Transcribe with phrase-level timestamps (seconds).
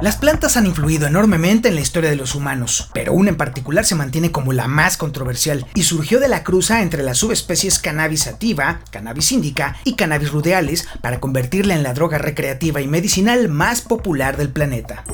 [0.00, 3.84] Las plantas han influido enormemente en la historia de los humanos, pero una en particular
[3.84, 8.22] se mantiene como la más controversial y surgió de la cruza entre las subespecies cannabis
[8.22, 13.80] sativa, cannabis indica y cannabis rudealis para convertirla en la droga recreativa y medicinal más
[13.80, 15.04] popular del planeta.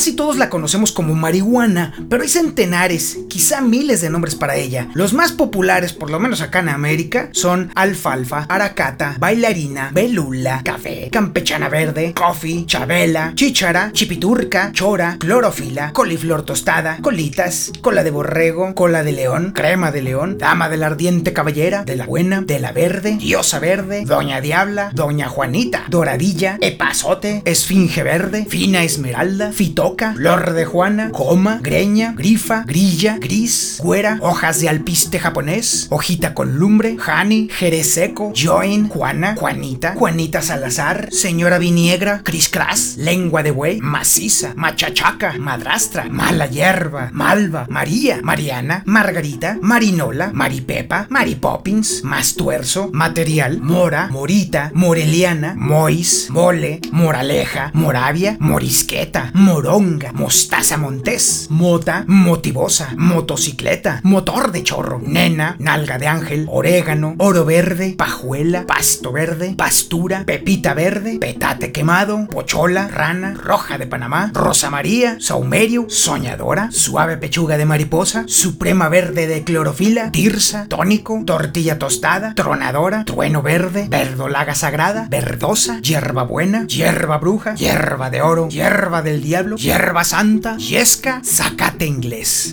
[0.00, 4.88] Casi todos la conocemos como marihuana, pero hay centenares, quizá miles de nombres para ella.
[4.94, 11.10] Los más populares, por lo menos acá en América, son alfalfa, aracata, bailarina, belula, café,
[11.12, 19.02] campechana verde, coffee, chabela, chíchara, chipiturca, chora, clorofila, coliflor tostada, colitas, cola de borrego, cola
[19.02, 22.72] de león, crema de león, dama de la ardiente caballera, de la buena, de la
[22.72, 30.52] verde, diosa verde, doña diabla, doña Juanita, doradilla, epazote, esfinge verde, fina esmeralda, fito flor
[30.52, 36.96] de juana, coma, greña, grifa, grilla, gris, cuera, hojas de alpiste japonés, hojita con lumbre,
[37.04, 44.52] hani, jerez seco, join, juana, juanita, juanita salazar, señora viniegra, criscras, lengua de buey, maciza,
[44.56, 54.70] machachaca, madrastra, mala hierba, malva, maría, mariana, margarita, marinola, maripepa, maripoppins, mastuerzo, material, mora, morita,
[54.74, 65.00] moreliana, mois, mole, moraleja, moravia, morisqueta, morón, mostaza montés, mota, motivosa, motocicleta, motor de chorro,
[65.02, 72.26] nena, nalga de ángel, orégano, oro verde, pajuela, pasto verde, pastura, pepita verde, petate quemado,
[72.26, 79.26] pochola, rana, roja de Panamá, rosa maría, saumerio, soñadora, suave pechuga de mariposa, suprema verde
[79.26, 87.16] de clorofila, tirsa, tónico, tortilla tostada, tronadora, trueno verde, verdolaga sagrada, verdosa, hierba buena, hierba
[87.18, 92.52] bruja, hierba de oro, hierba del diablo, hierba santa, yesca, zacate inglés.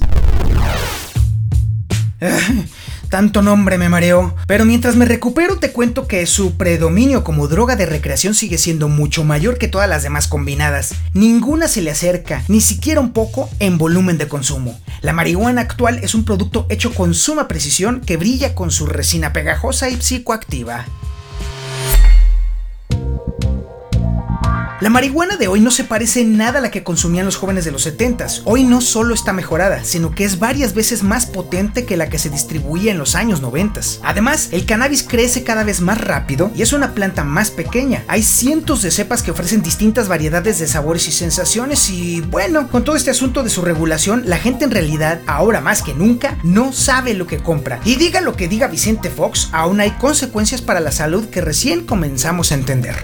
[3.09, 7.75] Tanto nombre me mareó, pero mientras me recupero te cuento que su predominio como droga
[7.75, 10.93] de recreación sigue siendo mucho mayor que todas las demás combinadas.
[11.13, 14.79] Ninguna se le acerca, ni siquiera un poco, en volumen de consumo.
[15.02, 19.33] La marihuana actual es un producto hecho con suma precisión que brilla con su resina
[19.33, 20.86] pegajosa y psicoactiva.
[24.87, 27.71] La marihuana de hoy no se parece nada a la que consumían los jóvenes de
[27.71, 28.43] los 70s.
[28.45, 32.17] Hoy no solo está mejorada, sino que es varias veces más potente que la que
[32.17, 33.81] se distribuía en los años 90.
[34.03, 38.05] Además, el cannabis crece cada vez más rápido y es una planta más pequeña.
[38.08, 42.86] Hay cientos de cepas que ofrecen distintas variedades de sabores y sensaciones y bueno, con
[42.86, 46.71] todo este asunto de su regulación, la gente en realidad, ahora más que nunca, no
[46.71, 47.81] sabe lo que compra.
[47.83, 51.86] Y diga lo que diga Vicente Fox, aún hay consecuencias para la salud que recién
[51.86, 52.95] comenzamos a entender.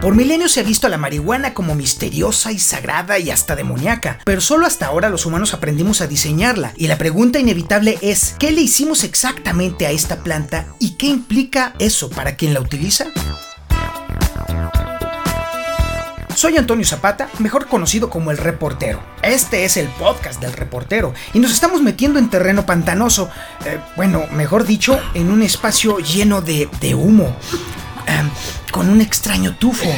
[0.00, 4.20] Por milenios se ha visto a la marihuana como misteriosa y sagrada y hasta demoníaca,
[4.24, 8.52] pero solo hasta ahora los humanos aprendimos a diseñarla, y la pregunta inevitable es, ¿qué
[8.52, 13.06] le hicimos exactamente a esta planta y qué implica eso para quien la utiliza?
[16.38, 19.02] Soy Antonio Zapata, mejor conocido como el reportero.
[19.22, 23.28] Este es el podcast del reportero y nos estamos metiendo en terreno pantanoso,
[23.66, 27.36] eh, bueno, mejor dicho, en un espacio lleno de, humo,
[28.06, 28.30] em,
[28.70, 29.92] con un extraño tufo,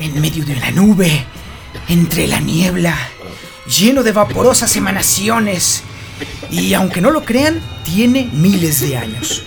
[0.00, 1.24] en medio de una nube,
[1.88, 2.96] entre la niebla,
[3.68, 5.84] lleno de vaporosas emanaciones
[6.50, 9.44] y aunque no lo crean, tiene miles de años.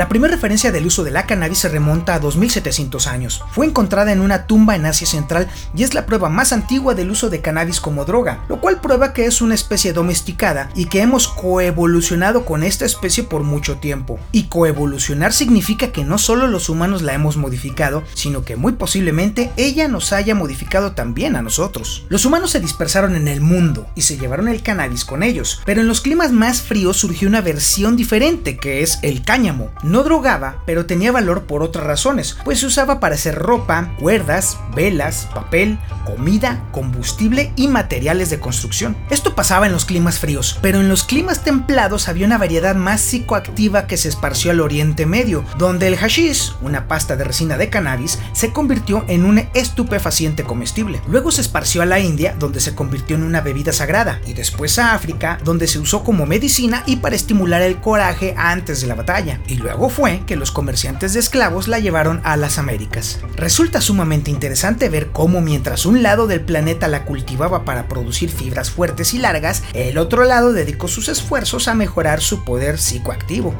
[0.00, 3.44] La primera referencia del uso de la cannabis se remonta a 2700 años.
[3.52, 5.46] Fue encontrada en una tumba en Asia Central
[5.76, 9.12] y es la prueba más antigua del uso de cannabis como droga, lo cual prueba
[9.12, 14.18] que es una especie domesticada y que hemos coevolucionado con esta especie por mucho tiempo.
[14.32, 19.52] Y coevolucionar significa que no solo los humanos la hemos modificado, sino que muy posiblemente
[19.58, 22.06] ella nos haya modificado también a nosotros.
[22.08, 25.82] Los humanos se dispersaron en el mundo y se llevaron el cannabis con ellos, pero
[25.82, 30.62] en los climas más fríos surgió una versión diferente que es el cáñamo, no drogaba,
[30.66, 35.78] pero tenía valor por otras razones, pues se usaba para hacer ropa, cuerdas, velas, papel,
[36.04, 38.96] comida, combustible y materiales de construcción.
[39.10, 43.00] Esto pasaba en los climas fríos, pero en los climas templados había una variedad más
[43.00, 47.70] psicoactiva que se esparció al Oriente Medio, donde el hashish, una pasta de resina de
[47.70, 51.00] cannabis, se convirtió en un estupefaciente comestible.
[51.08, 54.78] Luego se esparció a la India, donde se convirtió en una bebida sagrada, y después
[54.78, 58.94] a África, donde se usó como medicina y para estimular el coraje antes de la
[58.94, 59.40] batalla.
[59.46, 63.20] Y Luego fue que los comerciantes de esclavos la llevaron a las Américas.
[63.36, 68.70] Resulta sumamente interesante ver cómo mientras un lado del planeta la cultivaba para producir fibras
[68.70, 73.54] fuertes y largas, el otro lado dedicó sus esfuerzos a mejorar su poder psicoactivo.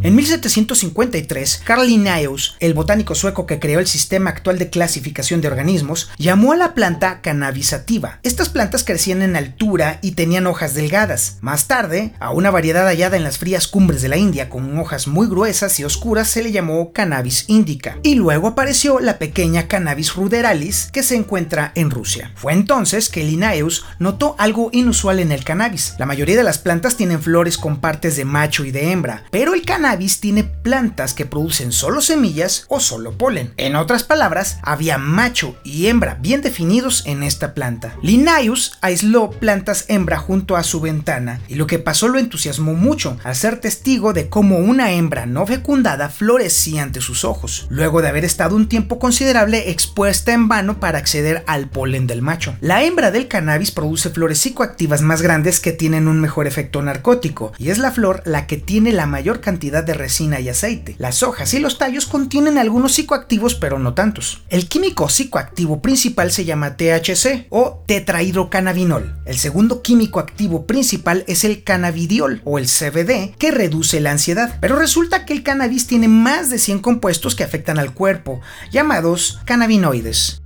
[0.00, 5.48] En 1753, Carl Linnaeus, el botánico sueco que creó el sistema actual de clasificación de
[5.48, 8.20] organismos, llamó a la planta cannabisativa.
[8.22, 11.38] Estas plantas crecían en altura y tenían hojas delgadas.
[11.40, 15.08] Más tarde, a una variedad hallada en las frías cumbres de la India con hojas
[15.08, 17.98] muy gruesas y oscuras se le llamó cannabis indica.
[18.04, 22.30] Y luego apareció la pequeña cannabis ruderalis que se encuentra en Rusia.
[22.36, 25.94] Fue entonces que Linnaeus notó algo inusual en el cannabis.
[25.98, 29.54] La mayoría de las plantas tienen flores con partes de macho y de hembra, pero
[29.54, 33.54] el cannabis cannabis tiene plantas que producen solo semillas o solo polen.
[33.56, 37.94] En otras palabras, había macho y hembra bien definidos en esta planta.
[38.02, 43.16] Linnaeus aisló plantas hembra junto a su ventana y lo que pasó lo entusiasmó mucho
[43.24, 48.08] al ser testigo de cómo una hembra no fecundada florecía ante sus ojos, luego de
[48.08, 52.54] haber estado un tiempo considerable expuesta en vano para acceder al polen del macho.
[52.60, 57.54] La hembra del cannabis produce flores psicoactivas más grandes que tienen un mejor efecto narcótico
[57.56, 60.96] y es la flor la que tiene la mayor cantidad de resina y aceite.
[60.98, 64.42] Las hojas y los tallos contienen algunos psicoactivos, pero no tantos.
[64.48, 69.20] El químico psicoactivo principal se llama THC o tetrahidrocannabinol.
[69.24, 74.58] El segundo químico activo principal es el cannabidiol o el CBD, que reduce la ansiedad.
[74.60, 78.40] Pero resulta que el cannabis tiene más de 100 compuestos que afectan al cuerpo,
[78.70, 80.42] llamados cannabinoides.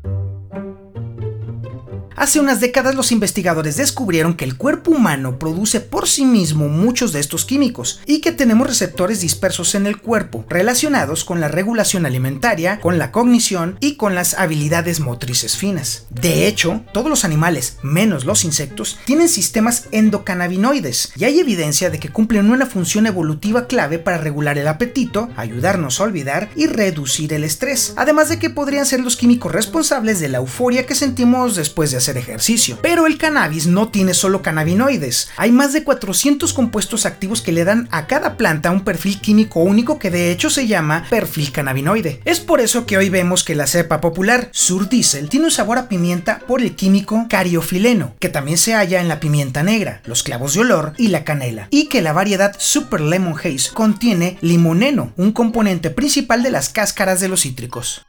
[2.17, 7.13] Hace unas décadas los investigadores descubrieron que el cuerpo humano produce por sí mismo muchos
[7.13, 12.05] de estos químicos y que tenemos receptores dispersos en el cuerpo relacionados con la regulación
[12.05, 16.07] alimentaria, con la cognición y con las habilidades motrices finas.
[16.11, 21.99] De hecho, todos los animales, menos los insectos, tienen sistemas endocannabinoides y hay evidencia de
[21.99, 27.33] que cumplen una función evolutiva clave para regular el apetito, ayudarnos a olvidar y reducir
[27.33, 31.57] el estrés, además de que podrían ser los químicos responsables de la euforia que sentimos
[31.57, 32.79] después de hacer ejercicio.
[32.83, 37.65] Pero el cannabis no tiene solo cannabinoides, hay más de 400 compuestos activos que le
[37.65, 42.21] dan a cada planta un perfil químico único que de hecho se llama perfil cannabinoide.
[42.25, 45.79] Es por eso que hoy vemos que la cepa popular Sur Diesel tiene un sabor
[45.79, 50.23] a pimienta por el químico cariofileno, que también se halla en la pimienta negra, los
[50.23, 55.13] clavos de olor y la canela, y que la variedad Super Lemon Haze contiene limoneno,
[55.17, 58.03] un componente principal de las cáscaras de los cítricos.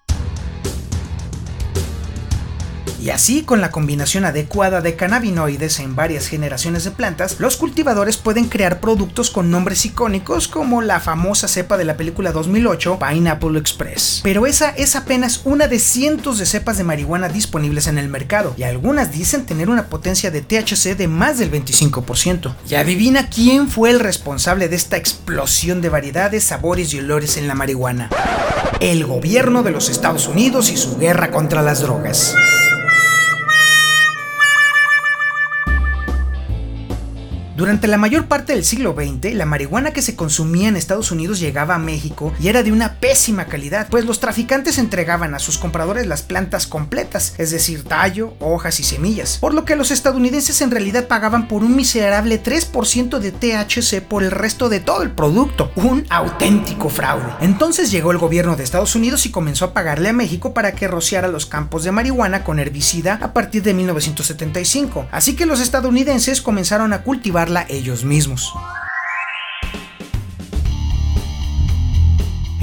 [3.03, 8.15] Y así, con la combinación adecuada de cannabinoides en varias generaciones de plantas, los cultivadores
[8.15, 13.59] pueden crear productos con nombres icónicos como la famosa cepa de la película 2008, Pineapple
[13.59, 14.21] Express.
[14.23, 18.53] Pero esa es apenas una de cientos de cepas de marihuana disponibles en el mercado,
[18.55, 22.55] y algunas dicen tener una potencia de THC de más del 25%.
[22.69, 27.50] Y adivina quién fue el responsable de esta explosión de variedades, sabores y olores en
[27.50, 28.09] la marihuana.
[28.79, 32.33] El gobierno de los Estados Unidos y su guerra contra las drogas.
[37.55, 41.39] Durante la mayor parte del siglo XX, la marihuana que se consumía en Estados Unidos
[41.39, 45.59] llegaba a México y era de una pésima calidad, pues los traficantes entregaban a sus
[45.59, 50.61] compradores las plantas completas, es decir, tallo, hojas y semillas, por lo que los estadounidenses
[50.61, 55.11] en realidad pagaban por un miserable 3% de THC por el resto de todo el
[55.11, 57.33] producto, un auténtico fraude.
[57.39, 60.88] Entonces llegó el gobierno de Estados Unidos y comenzó a pagarle a México para que
[60.88, 66.41] rociara los campos de marihuana con herbicida a partir de 1975, así que los estadounidenses
[66.41, 68.54] comenzaron a cultivar ellos mismos.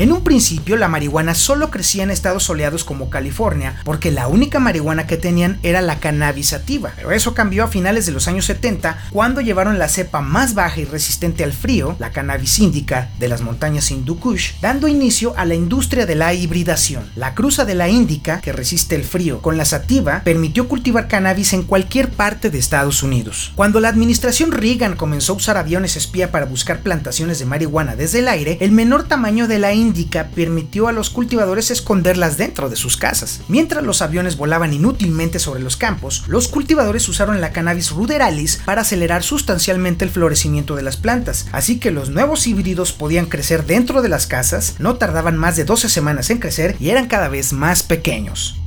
[0.00, 4.58] En un principio la marihuana solo crecía en estados soleados como California, porque la única
[4.58, 8.96] marihuana que tenían era la cannabisativa, pero eso cambió a finales de los años 70
[9.10, 13.42] cuando llevaron la cepa más baja y resistente al frío, la cannabis índica de las
[13.42, 17.04] montañas Hindu Kush, dando inicio a la industria de la hibridación.
[17.14, 21.52] La cruza de la índica, que resiste el frío, con la sativa, permitió cultivar cannabis
[21.52, 23.52] en cualquier parte de Estados Unidos.
[23.54, 28.20] Cuando la administración Reagan comenzó a usar aviones espía para buscar plantaciones de marihuana desde
[28.20, 29.89] el aire, el menor tamaño de la índica
[30.34, 33.40] permitió a los cultivadores esconderlas dentro de sus casas.
[33.48, 38.82] Mientras los aviones volaban inútilmente sobre los campos, los cultivadores usaron la cannabis ruderalis para
[38.82, 44.02] acelerar sustancialmente el florecimiento de las plantas, así que los nuevos híbridos podían crecer dentro
[44.02, 47.52] de las casas, no tardaban más de 12 semanas en crecer y eran cada vez
[47.52, 48.59] más pequeños.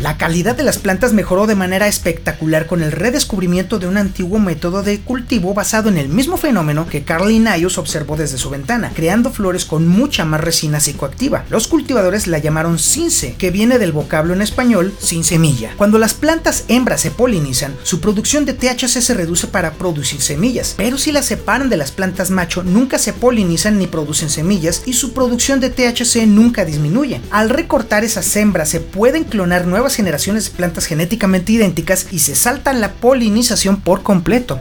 [0.00, 4.38] La calidad de las plantas mejoró de manera espectacular con el redescubrimiento de un antiguo
[4.38, 8.92] método de cultivo basado en el mismo fenómeno que Carl Linnaeus observó desde su ventana,
[8.94, 11.44] creando flores con mucha más resina psicoactiva.
[11.50, 15.72] Los cultivadores la llamaron cince, que viene del vocablo en español sin semilla.
[15.76, 20.74] Cuando las plantas hembras se polinizan, su producción de THC se reduce para producir semillas,
[20.76, 24.92] pero si las separan de las plantas macho, nunca se polinizan ni producen semillas y
[24.92, 27.20] su producción de THC nunca disminuye.
[27.32, 32.80] Al recortar esas hembras se pueden clonar generaciones de plantas genéticamente idénticas y se saltan
[32.80, 34.60] la polinización por completo.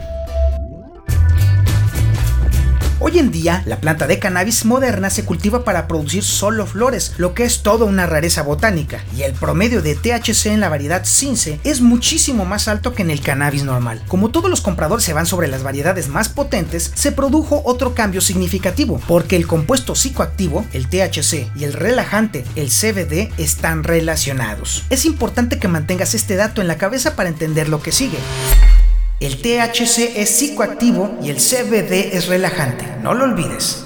[3.18, 7.34] Hoy en día, la planta de cannabis moderna se cultiva para producir solo flores, lo
[7.34, 11.60] que es toda una rareza botánica, y el promedio de THC en la variedad Cince
[11.64, 14.04] es muchísimo más alto que en el cannabis normal.
[14.08, 18.22] Como todos los compradores se van sobre las variedades más potentes, se produjo otro cambio
[18.22, 24.84] significativo, porque el compuesto psicoactivo, el THC, y el relajante, el CBD, están relacionados.
[24.92, 28.20] Es importante que mantengas este dato en la cabeza para entender lo que sigue.
[29.20, 33.84] El THC es psicoactivo y el CBD es relajante, no lo olvides.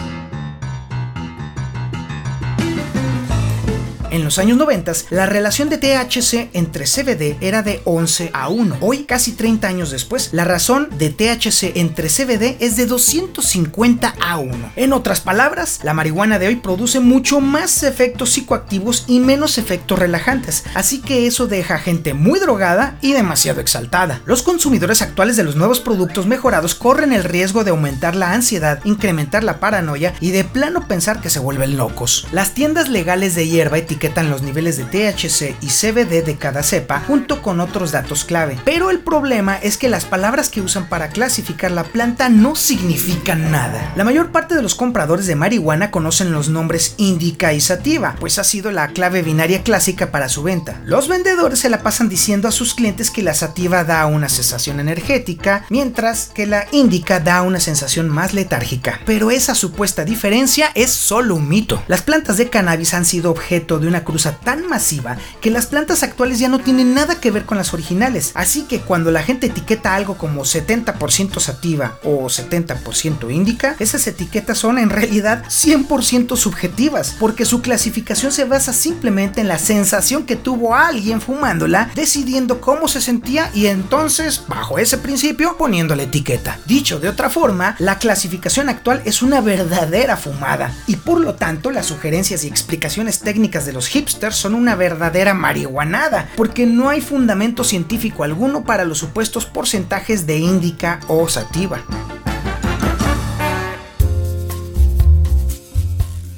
[4.11, 8.79] En los años 90, la relación de THC entre CBD era de 11 a 1.
[8.81, 14.37] Hoy, casi 30 años después, la razón de THC entre CBD es de 250 a
[14.37, 14.73] 1.
[14.75, 19.97] En otras palabras, la marihuana de hoy produce mucho más efectos psicoactivos y menos efectos
[19.97, 24.19] relajantes, así que eso deja gente muy drogada y demasiado exaltada.
[24.25, 28.81] Los consumidores actuales de los nuevos productos mejorados corren el riesgo de aumentar la ansiedad,
[28.83, 32.27] incrementar la paranoia y de plano pensar que se vuelven locos.
[32.33, 37.03] Las tiendas legales de hierba etiquetan los niveles de THC y CBD de cada cepa
[37.05, 38.57] junto con otros datos clave.
[38.65, 43.51] Pero el problema es que las palabras que usan para clasificar la planta no significan
[43.51, 43.93] nada.
[43.95, 48.39] La mayor parte de los compradores de marihuana conocen los nombres indica y sativa, pues
[48.39, 50.81] ha sido la clave binaria clásica para su venta.
[50.83, 54.79] Los vendedores se la pasan diciendo a sus clientes que la sativa da una sensación
[54.79, 58.99] energética, mientras que la indica da una sensación más letárgica.
[59.05, 61.83] Pero esa supuesta diferencia es solo un mito.
[61.87, 66.01] Las plantas de cannabis han sido objeto de una cruza tan masiva que las plantas
[66.01, 68.31] actuales ya no tienen nada que ver con las originales.
[68.35, 74.57] Así que cuando la gente etiqueta algo como 70% sativa o 70% índica, esas etiquetas
[74.57, 80.37] son en realidad 100% subjetivas, porque su clasificación se basa simplemente en la sensación que
[80.37, 86.59] tuvo alguien fumándola, decidiendo cómo se sentía y entonces, bajo ese principio, poniendo la etiqueta.
[86.65, 91.71] Dicho de otra forma, la clasificación actual es una verdadera fumada y por lo tanto
[91.71, 97.01] las sugerencias y explicaciones técnicas de los hipsters son una verdadera marihuanada, porque no hay
[97.01, 101.83] fundamento científico alguno para los supuestos porcentajes de índica o sativa.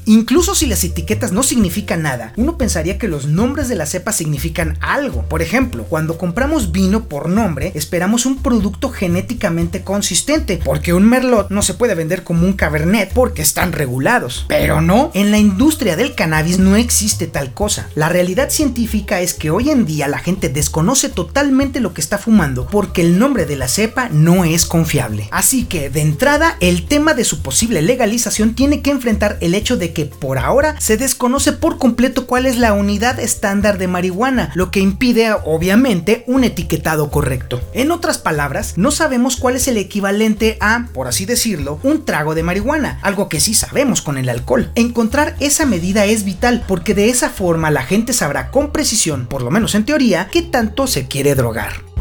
[0.06, 4.12] Incluso si las etiquetas no significan nada, uno pensaría que los nombres de la cepa
[4.12, 5.24] significan algo.
[5.24, 11.50] Por ejemplo, cuando compramos vino por nombre, esperamos un producto genéticamente consistente, porque un merlot
[11.50, 14.46] no se puede vender como un cabernet porque están regulados.
[14.48, 17.90] Pero no, en la industria del cannabis no existe tal cosa.
[17.96, 22.18] La realidad científica es que hoy en día la gente desconoce totalmente lo que está
[22.18, 25.28] fumando porque el nombre de la cepa no es confiable.
[25.32, 29.78] Así que, de entrada, el tema de su posible legalización tiene que enfrentar el hecho
[29.78, 34.52] de que por ahora se desconoce por completo cuál es la unidad estándar de marihuana,
[34.56, 37.62] lo que impide obviamente un etiquetado correcto.
[37.74, 42.36] En otras palabras, no sabemos cuál es el equivalente a, por así decirlo, un trago
[42.36, 44.72] de marihuana, algo que sí sabemos con el alcohol.
[44.76, 49.42] Encontrar esa medida es vital porque de esa forma la gente sabrá con precisión, por
[49.42, 51.93] lo menos en teoría, qué tanto se quiere drogar.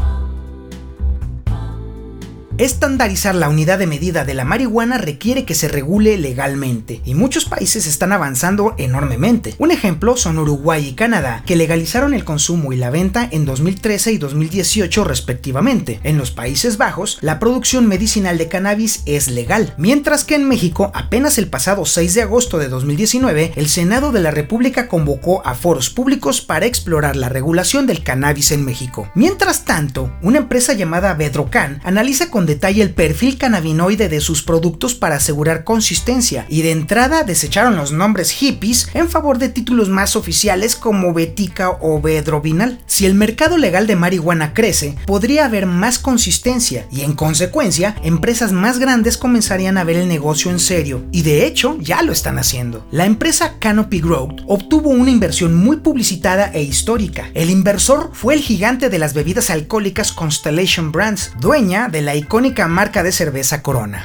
[2.59, 7.45] Estandarizar la unidad de medida de la marihuana requiere que se regule legalmente, y muchos
[7.45, 9.55] países están avanzando enormemente.
[9.57, 14.11] Un ejemplo son Uruguay y Canadá, que legalizaron el consumo y la venta en 2013
[14.11, 15.99] y 2018 respectivamente.
[16.03, 20.91] En los Países Bajos, la producción medicinal de cannabis es legal, mientras que en México,
[20.93, 25.55] apenas el pasado 6 de agosto de 2019, el Senado de la República convocó a
[25.55, 29.09] foros públicos para explorar la regulación del cannabis en México.
[29.15, 34.95] Mientras tanto, una empresa llamada Bedrocan analiza con detalle el perfil cannabinoide de sus productos
[34.95, 40.15] para asegurar consistencia y de entrada desecharon los nombres hippies en favor de títulos más
[40.15, 42.79] oficiales como Betica o Bedrovinal.
[42.85, 48.51] Si el mercado legal de marihuana crece, podría haber más consistencia y en consecuencia empresas
[48.51, 52.37] más grandes comenzarían a ver el negocio en serio y de hecho ya lo están
[52.37, 52.85] haciendo.
[52.91, 57.29] La empresa Canopy Growth obtuvo una inversión muy publicitada e histórica.
[57.33, 62.32] El inversor fue el gigante de las bebidas alcohólicas Constellation Brands, dueña de la icónica
[62.67, 64.01] marca de cerveza Corona.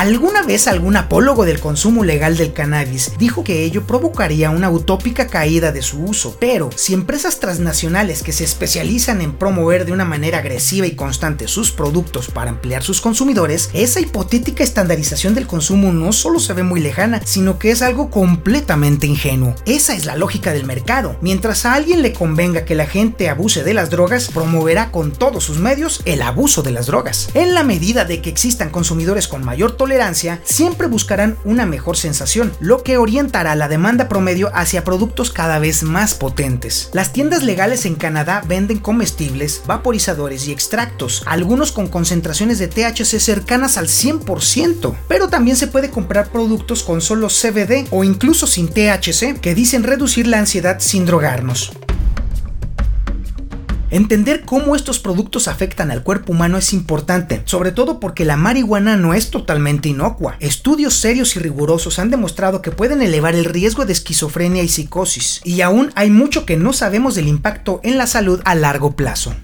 [0.00, 5.26] Alguna vez algún apólogo del consumo legal del cannabis dijo que ello provocaría una utópica
[5.26, 10.06] caída de su uso, pero si empresas transnacionales que se especializan en promover de una
[10.06, 15.92] manera agresiva y constante sus productos para ampliar sus consumidores, esa hipotética estandarización del consumo
[15.92, 19.54] no solo se ve muy lejana, sino que es algo completamente ingenuo.
[19.66, 21.18] Esa es la lógica del mercado.
[21.20, 25.44] Mientras a alguien le convenga que la gente abuse de las drogas, promoverá con todos
[25.44, 27.28] sus medios el abuso de las drogas.
[27.34, 31.96] En la medida de que existan consumidores con mayor tolerancia, tolerancia, siempre buscarán una mejor
[31.96, 36.90] sensación, lo que orientará la demanda promedio hacia productos cada vez más potentes.
[36.92, 43.18] Las tiendas legales en Canadá venden comestibles, vaporizadores y extractos, algunos con concentraciones de THC
[43.18, 48.68] cercanas al 100%, pero también se puede comprar productos con solo CBD o incluso sin
[48.68, 51.72] THC que dicen reducir la ansiedad sin drogarnos.
[53.90, 58.96] Entender cómo estos productos afectan al cuerpo humano es importante, sobre todo porque la marihuana
[58.96, 60.36] no es totalmente inocua.
[60.38, 65.40] Estudios serios y rigurosos han demostrado que pueden elevar el riesgo de esquizofrenia y psicosis,
[65.44, 69.34] y aún hay mucho que no sabemos del impacto en la salud a largo plazo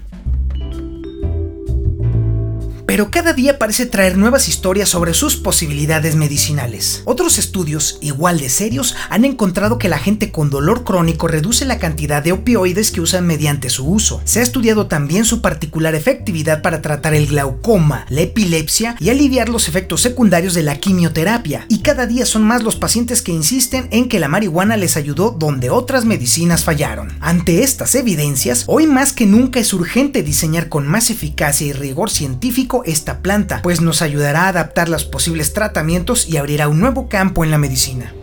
[2.97, 7.03] pero cada día parece traer nuevas historias sobre sus posibilidades medicinales.
[7.05, 11.77] Otros estudios, igual de serios, han encontrado que la gente con dolor crónico reduce la
[11.77, 14.19] cantidad de opioides que usan mediante su uso.
[14.25, 19.49] Se ha estudiado también su particular efectividad para tratar el glaucoma, la epilepsia y aliviar
[19.49, 23.89] los efectos secundarios de la quimioterapia, y cada día son más los pacientes que insisten
[23.91, 27.15] en que la marihuana les ayudó donde otras medicinas fallaron.
[27.19, 32.09] Ante estas evidencias, hoy más que nunca es urgente diseñar con más eficacia y rigor
[32.09, 37.09] científico esta planta, pues nos ayudará a adaptar los posibles tratamientos y abrirá un nuevo
[37.09, 38.13] campo en la medicina.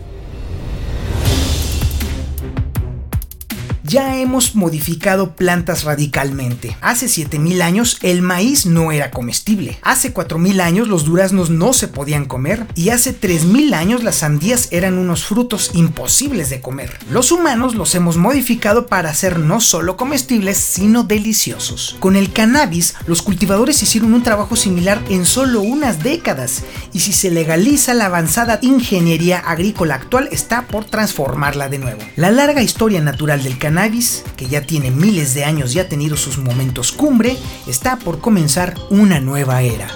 [3.84, 6.76] Ya hemos modificado plantas radicalmente.
[6.80, 9.78] Hace 7000 años el maíz no era comestible.
[9.82, 14.68] Hace 4000 años los duraznos no se podían comer y hace 3000 años las sandías
[14.70, 16.98] eran unos frutos imposibles de comer.
[17.10, 21.96] Los humanos los hemos modificado para ser no solo comestibles, sino deliciosos.
[22.00, 26.62] Con el cannabis, los cultivadores hicieron un trabajo similar en solo unas décadas
[26.94, 32.00] y si se legaliza la avanzada ingeniería agrícola actual está por transformarla de nuevo.
[32.16, 36.16] La larga historia natural del cannabis que ya tiene miles de años y ha tenido
[36.16, 39.88] sus momentos cumbre, está por comenzar una nueva era.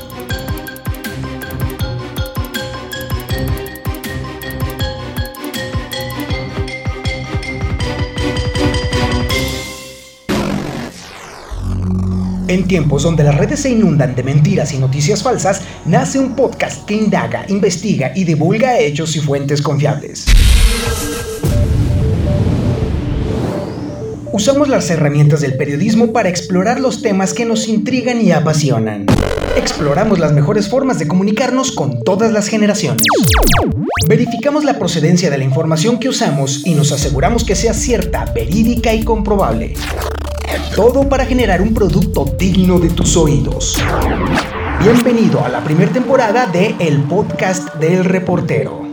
[12.49, 16.85] En tiempos donde las redes se inundan de mentiras y noticias falsas, nace un podcast
[16.85, 20.26] que indaga, investiga y divulga hechos y fuentes confiables.
[24.38, 29.07] Usamos las herramientas del periodismo para explorar los temas que nos intrigan y apasionan.
[29.57, 33.03] Exploramos las mejores formas de comunicarnos con todas las generaciones.
[34.09, 38.94] Verificamos la procedencia de la información que usamos y nos aseguramos que sea cierta, verídica
[38.94, 39.74] y comprobable.
[40.77, 43.77] Todo para generar un producto digno de tus oídos.
[44.81, 48.88] Bienvenido a la primera temporada de El Podcast del Reportero.